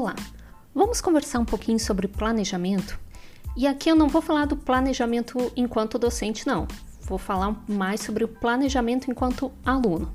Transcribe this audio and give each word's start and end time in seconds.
Olá, 0.00 0.16
vamos 0.74 0.98
conversar 1.02 1.40
um 1.40 1.44
pouquinho 1.44 1.78
sobre 1.78 2.08
planejamento? 2.08 2.98
E 3.54 3.66
aqui 3.66 3.90
eu 3.90 3.94
não 3.94 4.08
vou 4.08 4.22
falar 4.22 4.46
do 4.46 4.56
planejamento 4.56 5.52
enquanto 5.54 5.98
docente, 5.98 6.46
não. 6.46 6.66
Vou 7.02 7.18
falar 7.18 7.62
mais 7.68 8.00
sobre 8.00 8.24
o 8.24 8.28
planejamento 8.28 9.10
enquanto 9.10 9.52
aluno. 9.62 10.14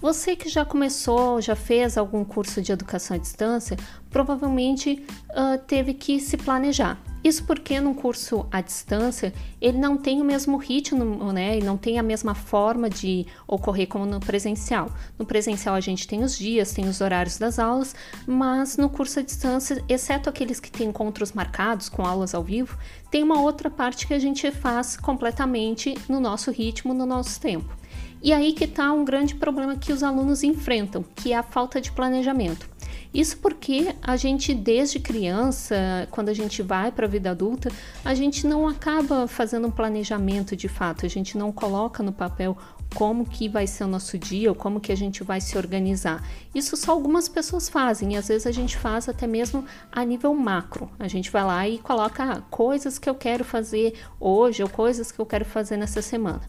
Você 0.00 0.36
que 0.36 0.48
já 0.48 0.64
começou, 0.64 1.40
já 1.40 1.56
fez 1.56 1.98
algum 1.98 2.24
curso 2.24 2.62
de 2.62 2.70
educação 2.70 3.16
à 3.16 3.18
distância, 3.18 3.76
provavelmente 4.10 5.04
uh, 5.30 5.58
teve 5.66 5.92
que 5.92 6.20
se 6.20 6.36
planejar. 6.36 6.96
Isso 7.26 7.42
porque 7.42 7.80
num 7.80 7.92
curso 7.92 8.46
à 8.52 8.60
distância 8.60 9.34
ele 9.60 9.78
não 9.78 9.96
tem 9.96 10.20
o 10.20 10.24
mesmo 10.24 10.56
ritmo, 10.56 11.32
né? 11.32 11.58
E 11.58 11.60
não 11.60 11.76
tem 11.76 11.98
a 11.98 12.02
mesma 12.02 12.36
forma 12.36 12.88
de 12.88 13.26
ocorrer 13.48 13.88
como 13.88 14.06
no 14.06 14.20
presencial. 14.20 14.92
No 15.18 15.26
presencial 15.26 15.74
a 15.74 15.80
gente 15.80 16.06
tem 16.06 16.22
os 16.22 16.38
dias, 16.38 16.70
tem 16.70 16.88
os 16.88 17.00
horários 17.00 17.36
das 17.36 17.58
aulas, 17.58 17.96
mas 18.28 18.76
no 18.76 18.88
curso 18.88 19.18
à 19.18 19.22
distância, 19.24 19.82
exceto 19.88 20.30
aqueles 20.30 20.60
que 20.60 20.70
têm 20.70 20.90
encontros 20.90 21.32
marcados 21.32 21.88
com 21.88 22.06
aulas 22.06 22.32
ao 22.32 22.44
vivo, 22.44 22.78
tem 23.10 23.24
uma 23.24 23.40
outra 23.40 23.68
parte 23.68 24.06
que 24.06 24.14
a 24.14 24.20
gente 24.20 24.48
faz 24.52 24.96
completamente 24.96 25.98
no 26.08 26.20
nosso 26.20 26.52
ritmo, 26.52 26.94
no 26.94 27.04
nosso 27.04 27.40
tempo. 27.40 27.74
E 28.22 28.32
aí 28.32 28.52
que 28.52 28.66
está 28.66 28.92
um 28.92 29.04
grande 29.04 29.34
problema 29.34 29.74
que 29.74 29.92
os 29.92 30.04
alunos 30.04 30.44
enfrentam, 30.44 31.04
que 31.16 31.32
é 31.32 31.36
a 31.36 31.42
falta 31.42 31.80
de 31.80 31.90
planejamento. 31.90 32.75
Isso 33.16 33.38
porque 33.38 33.94
a 34.02 34.14
gente, 34.14 34.52
desde 34.52 35.00
criança, 35.00 36.06
quando 36.10 36.28
a 36.28 36.34
gente 36.34 36.60
vai 36.60 36.92
para 36.92 37.06
a 37.06 37.08
vida 37.08 37.30
adulta, 37.30 37.70
a 38.04 38.12
gente 38.12 38.46
não 38.46 38.68
acaba 38.68 39.26
fazendo 39.26 39.68
um 39.68 39.70
planejamento 39.70 40.54
de 40.54 40.68
fato, 40.68 41.06
a 41.06 41.08
gente 41.08 41.38
não 41.38 41.50
coloca 41.50 42.02
no 42.02 42.12
papel 42.12 42.58
como 42.94 43.24
que 43.24 43.48
vai 43.48 43.66
ser 43.66 43.84
o 43.84 43.88
nosso 43.88 44.18
dia 44.18 44.50
ou 44.50 44.54
como 44.54 44.80
que 44.80 44.92
a 44.92 44.94
gente 44.94 45.24
vai 45.24 45.40
se 45.40 45.56
organizar. 45.56 46.22
Isso 46.54 46.76
só 46.76 46.92
algumas 46.92 47.26
pessoas 47.26 47.70
fazem 47.70 48.12
e 48.12 48.16
às 48.18 48.28
vezes 48.28 48.46
a 48.46 48.52
gente 48.52 48.76
faz 48.76 49.08
até 49.08 49.26
mesmo 49.26 49.64
a 49.90 50.04
nível 50.04 50.34
macro. 50.34 50.90
A 50.98 51.08
gente 51.08 51.30
vai 51.30 51.42
lá 51.42 51.66
e 51.66 51.78
coloca 51.78 52.22
ah, 52.22 52.42
coisas 52.50 52.98
que 52.98 53.08
eu 53.08 53.14
quero 53.14 53.44
fazer 53.44 53.94
hoje 54.20 54.62
ou 54.62 54.68
coisas 54.68 55.10
que 55.10 55.18
eu 55.18 55.24
quero 55.24 55.46
fazer 55.46 55.78
nessa 55.78 56.02
semana. 56.02 56.42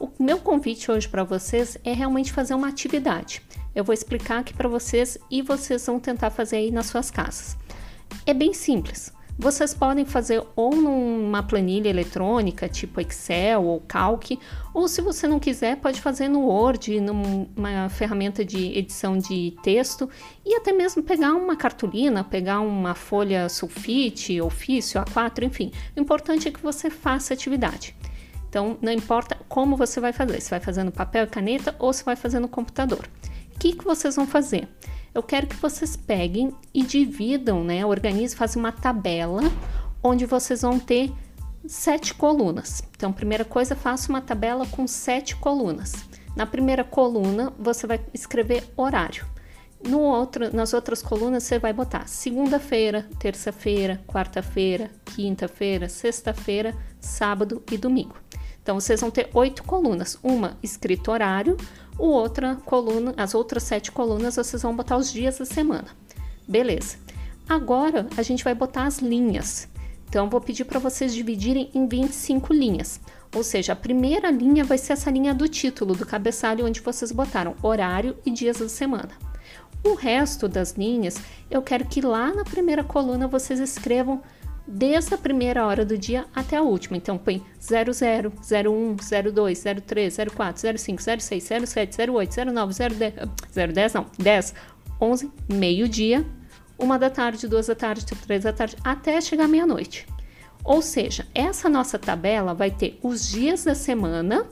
O 0.00 0.10
meu 0.18 0.38
convite 0.38 0.90
hoje 0.90 1.08
para 1.08 1.22
vocês 1.22 1.78
é 1.84 1.92
realmente 1.92 2.32
fazer 2.32 2.54
uma 2.54 2.68
atividade. 2.68 3.40
Eu 3.78 3.84
vou 3.84 3.94
explicar 3.94 4.40
aqui 4.40 4.52
para 4.52 4.68
vocês 4.68 5.16
e 5.30 5.40
vocês 5.40 5.86
vão 5.86 6.00
tentar 6.00 6.30
fazer 6.30 6.56
aí 6.56 6.72
nas 6.72 6.86
suas 6.86 7.12
casas. 7.12 7.56
É 8.26 8.34
bem 8.34 8.52
simples. 8.52 9.12
Vocês 9.38 9.72
podem 9.72 10.04
fazer 10.04 10.42
ou 10.56 10.74
numa 10.74 11.44
planilha 11.44 11.88
eletrônica, 11.88 12.68
tipo 12.68 13.00
Excel 13.00 13.62
ou 13.62 13.80
Calc, 13.86 14.36
ou 14.74 14.88
se 14.88 15.00
você 15.00 15.28
não 15.28 15.38
quiser, 15.38 15.76
pode 15.76 16.00
fazer 16.00 16.26
no 16.26 16.40
Word, 16.40 17.00
numa 17.00 17.88
ferramenta 17.88 18.44
de 18.44 18.76
edição 18.76 19.16
de 19.16 19.56
texto, 19.62 20.10
e 20.44 20.56
até 20.56 20.72
mesmo 20.72 21.04
pegar 21.04 21.34
uma 21.34 21.54
cartolina, 21.54 22.24
pegar 22.24 22.58
uma 22.58 22.96
folha 22.96 23.48
sulfite, 23.48 24.40
ofício, 24.40 25.00
A4, 25.02 25.44
enfim. 25.44 25.70
O 25.96 26.00
importante 26.00 26.48
é 26.48 26.50
que 26.50 26.60
você 26.60 26.90
faça 26.90 27.32
atividade. 27.32 27.94
Então, 28.48 28.76
não 28.82 28.90
importa 28.90 29.38
como 29.48 29.76
você 29.76 30.00
vai 30.00 30.12
fazer, 30.12 30.40
se 30.40 30.50
vai 30.50 30.58
fazer 30.58 30.82
no 30.82 30.90
papel 30.90 31.26
e 31.26 31.28
caneta 31.28 31.76
ou 31.78 31.92
se 31.92 32.02
vai 32.02 32.16
fazer 32.16 32.40
no 32.40 32.48
computador. 32.48 33.08
Que, 33.58 33.72
que 33.72 33.84
vocês 33.84 34.14
vão 34.16 34.26
fazer? 34.26 34.68
Eu 35.14 35.22
quero 35.22 35.46
que 35.46 35.56
vocês 35.56 35.96
peguem 35.96 36.52
e 36.72 36.82
dividam, 36.82 37.64
né? 37.64 37.84
Organizem, 37.84 38.36
façam 38.36 38.60
uma 38.60 38.72
tabela 38.72 39.42
onde 40.02 40.26
vocês 40.26 40.62
vão 40.62 40.78
ter 40.78 41.12
sete 41.66 42.14
colunas. 42.14 42.82
Então, 42.96 43.12
primeira 43.12 43.44
coisa, 43.44 43.74
faça 43.74 44.08
uma 44.10 44.20
tabela 44.20 44.66
com 44.66 44.86
sete 44.86 45.34
colunas. 45.36 45.92
Na 46.36 46.46
primeira 46.46 46.84
coluna, 46.84 47.52
você 47.58 47.86
vai 47.86 48.00
escrever 48.14 48.64
horário. 48.76 49.26
No 49.86 50.00
outro, 50.00 50.54
nas 50.54 50.72
outras 50.72 51.02
colunas, 51.02 51.44
você 51.44 51.58
vai 51.58 51.72
botar 51.72 52.06
segunda-feira, 52.08 53.08
terça-feira, 53.18 54.02
quarta-feira, 54.06 54.90
quinta-feira, 55.04 55.88
sexta-feira, 55.88 56.76
sábado 57.00 57.62
e 57.70 57.76
domingo. 57.76 58.16
Então 58.62 58.78
vocês 58.78 59.00
vão 59.00 59.10
ter 59.10 59.30
oito 59.32 59.62
colunas, 59.62 60.18
uma 60.22 60.58
escrito 60.62 61.10
horário, 61.10 61.56
o 61.98 62.06
outra 62.06 62.56
coluna, 62.64 63.12
as 63.16 63.34
outras 63.34 63.64
sete 63.64 63.90
colunas 63.90 64.36
vocês 64.36 64.62
vão 64.62 64.74
botar 64.74 64.96
os 64.96 65.12
dias 65.12 65.38
da 65.38 65.44
semana. 65.44 65.88
Beleza. 66.46 66.96
Agora 67.48 68.06
a 68.16 68.22
gente 68.22 68.44
vai 68.44 68.54
botar 68.54 68.84
as 68.84 68.98
linhas. 68.98 69.68
Então 70.08 70.30
vou 70.30 70.40
pedir 70.40 70.64
para 70.64 70.78
vocês 70.78 71.12
dividirem 71.12 71.70
em 71.74 71.86
25 71.86 72.52
linhas. 72.52 73.00
Ou 73.34 73.42
seja, 73.42 73.72
a 73.72 73.76
primeira 73.76 74.30
linha 74.30 74.64
vai 74.64 74.78
ser 74.78 74.94
essa 74.94 75.10
linha 75.10 75.34
do 75.34 75.48
título, 75.48 75.94
do 75.94 76.06
cabeçalho, 76.06 76.64
onde 76.64 76.80
vocês 76.80 77.12
botaram 77.12 77.54
horário 77.62 78.16
e 78.24 78.30
dias 78.30 78.58
da 78.58 78.68
semana. 78.68 79.10
O 79.84 79.94
resto 79.94 80.48
das 80.48 80.72
linhas, 80.72 81.16
eu 81.50 81.62
quero 81.62 81.84
que 81.86 82.00
lá 82.00 82.32
na 82.32 82.44
primeira 82.44 82.82
coluna 82.82 83.28
vocês 83.28 83.60
escrevam 83.60 84.22
desde 84.68 85.14
a 85.14 85.18
primeira 85.18 85.66
hora 85.66 85.84
do 85.84 85.96
dia 85.96 86.26
até 86.34 86.56
a 86.56 86.62
última. 86.62 86.96
Então, 86.96 87.16
põe 87.16 87.42
00, 87.58 88.30
01, 88.30 88.96
02, 89.32 89.64
03, 89.84 90.16
04, 90.34 90.78
05, 90.78 91.02
06, 91.02 91.44
07, 91.66 92.10
08, 92.10 92.44
09, 92.52 92.74
010, 92.74 93.72
010 93.72 93.94
não, 93.94 94.06
10, 94.18 94.54
11, 95.00 95.32
meio-dia, 95.50 96.24
uma 96.78 96.98
da 96.98 97.08
tarde, 97.08 97.48
duas 97.48 97.66
da 97.66 97.74
tarde, 97.74 98.04
três 98.04 98.44
da 98.44 98.52
tarde, 98.52 98.76
até 98.84 99.20
chegar 99.20 99.48
meia-noite. 99.48 100.06
Ou 100.62 100.82
seja, 100.82 101.26
essa 101.34 101.68
nossa 101.68 101.98
tabela 101.98 102.52
vai 102.52 102.70
ter 102.70 102.98
os 103.02 103.28
dias 103.28 103.64
da 103.64 103.74
semana 103.74 104.46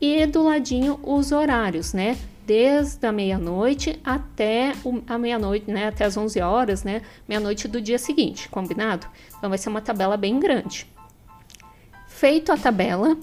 e 0.00 0.26
do 0.26 0.42
ladinho 0.42 1.00
os 1.02 1.32
horários, 1.32 1.92
né? 1.94 2.16
Desde 2.46 3.04
a 3.06 3.12
meia-noite 3.12 4.00
até 4.04 4.72
a 5.06 5.18
meia-noite, 5.18 5.70
né, 5.70 5.88
até 5.88 6.04
as 6.04 6.16
11 6.16 6.40
horas, 6.40 6.84
né, 6.84 7.02
meia-noite 7.28 7.66
do 7.66 7.80
dia 7.80 7.98
seguinte, 7.98 8.48
combinado? 8.48 9.06
Então 9.36 9.50
vai 9.50 9.58
ser 9.58 9.68
uma 9.68 9.82
tabela 9.82 10.16
bem 10.16 10.38
grande. 10.38 10.86
Feito 12.06 12.52
a 12.52 12.56
tabela, 12.56 13.14
o 13.14 13.18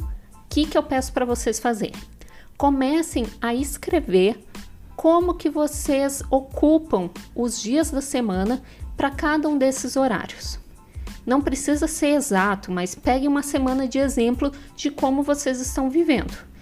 que, 0.49 0.65
que 0.65 0.77
eu 0.77 0.83
peço 0.83 1.13
para 1.13 1.25
vocês 1.25 1.59
fazerem? 1.59 1.99
Comecem 2.57 3.25
a 3.41 3.55
escrever 3.55 4.43
como 4.95 5.33
que 5.33 5.49
vocês 5.49 6.21
ocupam 6.29 7.09
os 7.33 7.59
dias 7.61 7.89
da 7.89 8.01
semana 8.01 8.61
para 8.95 9.09
cada 9.09 9.47
um 9.47 9.57
desses 9.57 9.95
horários. 9.95 10.59
Não 11.25 11.41
precisa 11.41 11.87
ser 11.87 12.09
exato, 12.09 12.71
mas 12.71 12.93
pegue 12.93 13.27
uma 13.27 13.41
semana 13.41 13.87
de 13.87 13.97
exemplo 13.97 14.51
de 14.75 14.91
como 14.91 15.23
vocês 15.23 15.59
estão 15.61 15.89
vivendo. 15.89 16.52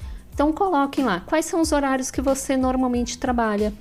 Então 0.41 0.51
coloquem 0.51 1.05
lá 1.05 1.19
quais 1.19 1.45
são 1.45 1.61
os 1.61 1.71
horários 1.71 2.09
que 2.09 2.19
você 2.19 2.57
normalmente 2.57 3.15
trabalha, 3.15 3.71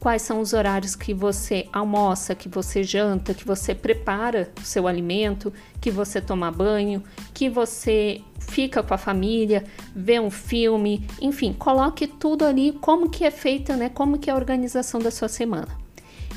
quais 0.00 0.20
são 0.20 0.40
os 0.40 0.52
horários 0.52 0.96
que 0.96 1.14
você 1.14 1.68
almoça, 1.72 2.34
que 2.34 2.48
você 2.48 2.82
janta, 2.82 3.32
que 3.32 3.44
você 3.44 3.72
prepara 3.72 4.50
o 4.60 4.64
seu 4.64 4.88
alimento, 4.88 5.52
que 5.80 5.92
você 5.92 6.20
toma 6.20 6.50
banho, 6.50 7.04
que 7.32 7.48
você 7.48 8.20
fica 8.40 8.82
com 8.82 8.92
a 8.92 8.98
família, 8.98 9.62
vê 9.94 10.18
um 10.18 10.28
filme, 10.28 11.06
enfim, 11.20 11.52
coloque 11.52 12.08
tudo 12.08 12.44
ali 12.44 12.72
como 12.72 13.08
que 13.08 13.24
é 13.24 13.30
feita, 13.30 13.76
né? 13.76 13.88
Como 13.88 14.18
que 14.18 14.28
é 14.28 14.32
a 14.32 14.36
organização 14.36 14.98
da 14.98 15.12
sua 15.12 15.28
semana. 15.28 15.68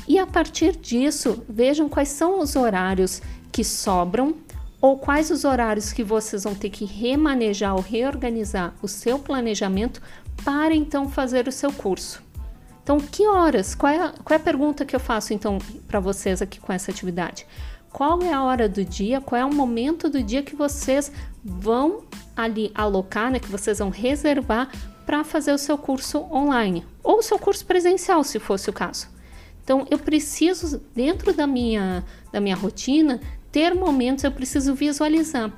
E 0.06 0.16
a 0.16 0.28
partir 0.28 0.76
disso, 0.76 1.42
vejam 1.48 1.88
quais 1.88 2.10
são 2.10 2.38
os 2.38 2.54
horários 2.54 3.20
que 3.50 3.64
sobram 3.64 4.36
ou 4.82 4.98
quais 4.98 5.30
os 5.30 5.44
horários 5.44 5.92
que 5.92 6.02
vocês 6.02 6.42
vão 6.42 6.56
ter 6.56 6.68
que 6.68 6.84
remanejar 6.84 7.76
ou 7.76 7.80
reorganizar 7.80 8.74
o 8.82 8.88
seu 8.88 9.16
planejamento 9.16 10.02
para 10.44 10.74
então 10.74 11.08
fazer 11.08 11.46
o 11.46 11.52
seu 11.52 11.72
curso. 11.72 12.20
Então, 12.82 12.98
que 12.98 13.24
horas? 13.28 13.76
Qual 13.76 13.92
é 13.92 13.96
a, 13.96 14.08
qual 14.24 14.36
é 14.36 14.40
a 14.40 14.44
pergunta 14.44 14.84
que 14.84 14.96
eu 14.96 14.98
faço 14.98 15.32
então 15.32 15.58
para 15.86 16.00
vocês 16.00 16.42
aqui 16.42 16.58
com 16.58 16.72
essa 16.72 16.90
atividade? 16.90 17.46
Qual 17.92 18.20
é 18.22 18.32
a 18.32 18.42
hora 18.42 18.68
do 18.68 18.84
dia? 18.84 19.20
Qual 19.20 19.40
é 19.40 19.44
o 19.44 19.54
momento 19.54 20.08
do 20.08 20.20
dia 20.20 20.42
que 20.42 20.56
vocês 20.56 21.12
vão 21.44 22.02
ali 22.34 22.72
alocar, 22.74 23.30
né? 23.30 23.38
Que 23.38 23.48
vocês 23.48 23.78
vão 23.78 23.90
reservar 23.90 24.68
para 25.06 25.22
fazer 25.22 25.52
o 25.52 25.58
seu 25.58 25.78
curso 25.78 26.26
online 26.32 26.84
ou 27.04 27.18
o 27.18 27.22
seu 27.22 27.38
curso 27.38 27.64
presencial, 27.64 28.24
se 28.24 28.40
fosse 28.40 28.68
o 28.68 28.72
caso. 28.72 29.06
Então, 29.62 29.86
eu 29.88 29.98
preciso 29.98 30.82
dentro 30.92 31.32
da 31.32 31.46
minha 31.46 32.04
da 32.32 32.40
minha 32.40 32.56
rotina 32.56 33.20
ter 33.52 33.74
momentos, 33.74 34.24
eu 34.24 34.32
preciso 34.32 34.74
visualizar. 34.74 35.52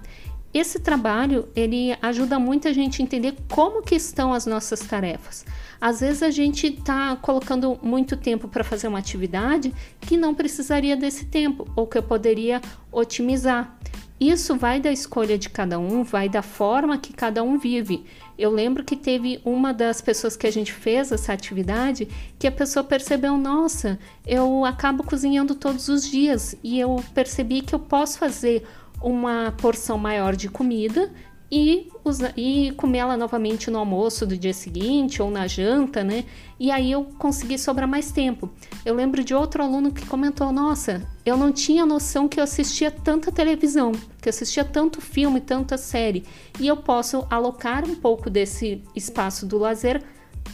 Esse 0.53 0.79
trabalho, 0.79 1.49
ele 1.57 1.97
ajuda 2.01 2.39
muito 2.39 2.69
a 2.69 2.73
gente 2.73 3.03
entender 3.03 3.35
como 3.51 3.83
que 3.83 3.97
estão 3.97 4.33
as 4.33 4.47
nossas 4.47 4.81
tarefas. 4.81 5.45
Às 5.81 6.01
vezes 6.01 6.23
a 6.23 6.31
gente 6.31 6.69
está 6.69 7.17
colocando 7.17 7.77
muito 7.83 8.17
tempo 8.17 8.47
para 8.47 8.63
fazer 8.63 8.87
uma 8.87 9.01
atividade 9.01 9.75
que 10.01 10.17
não 10.17 10.33
precisaria 10.33 10.97
desse 10.97 11.25
tempo 11.25 11.67
ou 11.75 11.89
que 11.89 11.99
eu 11.99 12.03
poderia 12.03 12.61
otimizar. 12.93 13.77
Isso 14.21 14.57
vai 14.57 14.81
da 14.81 14.93
escolha 14.93 15.37
de 15.37 15.49
cada 15.51 15.79
um, 15.79 16.05
vai 16.05 16.29
da 16.29 16.41
forma 16.41 16.97
que 16.97 17.13
cada 17.13 17.43
um 17.43 17.59
vive. 17.59 18.05
Eu 18.39 18.51
lembro 18.51 18.85
que 18.85 18.97
teve 18.97 19.41
uma 19.45 19.73
das 19.75 20.01
pessoas 20.01 20.37
que 20.37 20.47
a 20.47 20.53
gente 20.53 20.73
fez 20.73 21.11
essa 21.11 21.33
atividade 21.33 22.09
que 22.39 22.47
a 22.47 22.53
pessoa 22.53 22.85
percebeu: 22.85 23.37
nossa, 23.37 23.99
eu 24.27 24.65
acabo 24.65 25.03
cozinhando 25.03 25.55
todos 25.55 25.89
os 25.89 26.09
dias 26.09 26.55
e 26.63 26.79
eu 26.79 27.03
percebi 27.13 27.61
que 27.61 27.75
eu 27.75 27.79
posso 27.79 28.19
fazer 28.19 28.65
uma 29.03 29.53
porção 29.59 29.99
maior 29.99 30.37
de 30.37 30.49
comida 30.49 31.13
e, 31.51 31.89
e 32.37 32.73
comer 32.73 32.99
ela 32.99 33.17
novamente 33.17 33.71
no 33.71 33.79
almoço 33.79 34.27
do 34.27 34.37
dia 34.37 34.53
seguinte 34.53 35.23
ou 35.23 35.31
na 35.31 35.47
janta, 35.47 36.03
né? 36.03 36.25
E 36.59 36.71
aí 36.71 36.91
eu 36.91 37.05
consegui 37.19 37.59
sobrar 37.59 37.89
mais 37.89 38.11
tempo. 38.11 38.51
Eu 38.85 38.95
lembro 38.95 39.23
de 39.23 39.35
outro 39.35 39.63
aluno 39.63 39.93
que 39.93 40.07
comentou: 40.07 40.53
Nossa, 40.53 41.07
eu 41.25 41.37
não 41.37 41.53
tinha 41.53 41.85
noção 41.85 42.29
que 42.29 42.41
eu 42.41 42.45
assistia 42.45 42.91
tanta 42.91 43.31
televisão, 43.31 43.93
que 44.21 44.29
eu 44.29 44.31
assistia 44.31 44.65
tanto 44.65 45.01
filme, 45.01 45.41
tanta 45.41 45.77
série, 45.77 46.25
e 46.59 46.67
eu 46.67 46.77
posso 46.77 47.27
alocar 47.31 47.85
um 47.85 47.95
pouco 47.95 48.31
desse 48.31 48.83
espaço 48.95 49.47
do 49.47 49.59
lazer 49.59 50.03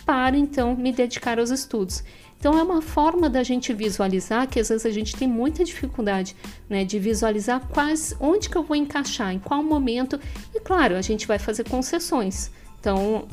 para 0.04 0.36
então 0.36 0.74
me 0.76 0.92
dedicar 0.92 1.38
aos 1.38 1.50
estudos. 1.50 2.02
Então 2.40 2.58
é 2.58 2.62
uma 2.62 2.80
forma 2.80 3.28
da 3.28 3.42
gente 3.42 3.70
visualizar 3.74 4.48
que 4.48 4.58
às 4.58 4.70
vezes 4.70 4.86
a 4.86 4.90
gente 4.90 5.14
tem 5.14 5.28
muita 5.28 5.62
dificuldade, 5.62 6.34
né, 6.70 6.86
de 6.86 6.98
visualizar 6.98 7.60
quais, 7.68 8.16
onde 8.18 8.48
que 8.48 8.56
eu 8.56 8.62
vou 8.62 8.74
encaixar, 8.74 9.34
em 9.34 9.38
qual 9.38 9.62
momento. 9.62 10.18
E 10.54 10.58
claro, 10.58 10.96
a 10.96 11.02
gente 11.02 11.26
vai 11.26 11.38
fazer 11.38 11.68
concessões. 11.68 12.50
Então, 12.80 13.28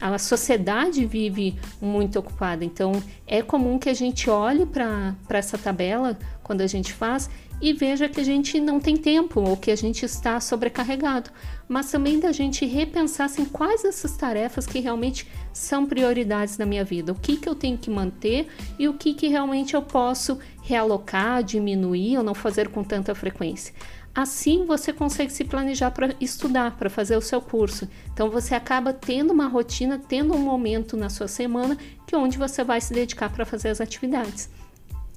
a 0.00 0.16
sociedade 0.16 1.04
vive 1.04 1.58
muito 1.80 2.20
ocupada, 2.20 2.64
então 2.64 3.02
é 3.26 3.42
comum 3.42 3.80
que 3.80 3.88
a 3.88 3.94
gente 3.94 4.30
olhe 4.30 4.64
para 4.64 5.16
essa 5.30 5.58
tabela 5.58 6.16
quando 6.46 6.60
a 6.60 6.66
gente 6.68 6.92
faz 6.92 7.28
e 7.60 7.72
veja 7.72 8.08
que 8.08 8.20
a 8.20 8.24
gente 8.24 8.60
não 8.60 8.78
tem 8.78 8.96
tempo 8.96 9.40
ou 9.40 9.56
que 9.56 9.68
a 9.68 9.76
gente 9.76 10.04
está 10.04 10.38
sobrecarregado, 10.38 11.28
mas 11.68 11.90
também 11.90 12.20
da 12.20 12.30
gente 12.30 12.64
repensar 12.64 13.24
assim, 13.24 13.44
quais 13.46 13.84
essas 13.84 14.16
tarefas 14.16 14.64
que 14.64 14.78
realmente 14.78 15.26
são 15.52 15.84
prioridades 15.86 16.56
na 16.56 16.64
minha 16.64 16.84
vida, 16.84 17.10
o 17.10 17.16
que, 17.16 17.36
que 17.36 17.48
eu 17.48 17.54
tenho 17.56 17.76
que 17.76 17.90
manter 17.90 18.46
e 18.78 18.86
o 18.86 18.94
que, 18.94 19.12
que 19.12 19.26
realmente 19.26 19.74
eu 19.74 19.82
posso 19.82 20.38
realocar, 20.62 21.42
diminuir 21.42 22.18
ou 22.18 22.22
não 22.22 22.34
fazer 22.34 22.68
com 22.68 22.84
tanta 22.84 23.12
frequência. 23.12 23.74
Assim 24.14 24.64
você 24.64 24.92
consegue 24.92 25.32
se 25.32 25.42
planejar 25.44 25.90
para 25.90 26.14
estudar, 26.20 26.76
para 26.76 26.88
fazer 26.88 27.16
o 27.16 27.20
seu 27.20 27.40
curso. 27.40 27.88
Então 28.12 28.30
você 28.30 28.54
acaba 28.54 28.92
tendo 28.92 29.32
uma 29.32 29.48
rotina, 29.48 29.98
tendo 29.98 30.32
um 30.32 30.38
momento 30.38 30.96
na 30.96 31.10
sua 31.10 31.26
semana 31.26 31.76
que 32.06 32.14
é 32.14 32.18
onde 32.18 32.38
você 32.38 32.62
vai 32.62 32.80
se 32.80 32.94
dedicar 32.94 33.30
para 33.30 33.44
fazer 33.44 33.68
as 33.68 33.80
atividades. 33.80 34.48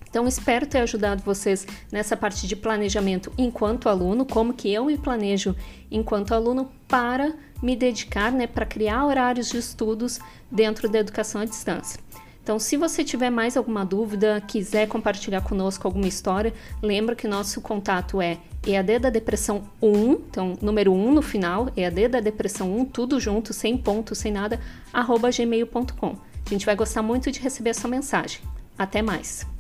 Então 0.10 0.28
espero 0.28 0.66
ter 0.66 0.80
ajudado 0.80 1.24
vocês 1.24 1.68
nessa 1.92 2.18
parte 2.18 2.48
de 2.48 2.56
planejamento 2.56 3.32
enquanto 3.38 3.88
aluno, 3.88 4.26
como 4.26 4.54
que 4.54 4.74
eu 4.74 4.86
me 4.86 4.98
planejo 4.98 5.56
enquanto 5.92 6.34
aluno 6.34 6.72
para 6.88 7.34
me 7.62 7.76
dedicar, 7.76 8.32
né, 8.32 8.48
para 8.48 8.66
criar 8.66 9.06
horários 9.06 9.50
de 9.50 9.58
estudos 9.58 10.20
dentro 10.52 10.90
da 10.90 11.00
educação 11.00 11.42
à 11.42 11.46
distância. 11.46 12.00
Então, 12.42 12.58
se 12.58 12.78
você 12.78 13.04
tiver 13.04 13.30
mais 13.30 13.56
alguma 13.56 13.86
dúvida, 13.86 14.42
quiser 14.42 14.88
compartilhar 14.88 15.42
conosco 15.42 15.88
alguma 15.88 16.08
história, 16.08 16.52
lembra 16.82 17.16
que 17.16 17.28
nosso 17.28 17.62
contato 17.62 18.20
é 18.20 18.40
EAD 18.66 18.98
da 18.98 19.10
Depressão 19.12 19.70
1, 19.80 20.12
então 20.14 20.58
número 20.60 20.92
1 20.92 21.14
no 21.14 21.22
final, 21.22 21.70
EAD 21.78 22.08
da 22.08 22.20
Depressão 22.20 22.76
1, 22.80 22.86
tudo 22.86 23.20
junto, 23.20 23.54
sem 23.54 23.78
ponto, 23.78 24.16
sem 24.16 24.32
nada, 24.32 24.60
arroba 24.92 25.30
gmail.com. 25.30 26.16
A 26.44 26.50
gente 26.50 26.66
vai 26.66 26.76
gostar 26.76 27.04
muito 27.04 27.32
de 27.32 27.40
receber 27.40 27.70
a 27.70 27.76
sua 27.76 27.90
mensagem. 27.90 28.42
Até 28.76 29.04
mais! 29.04 29.59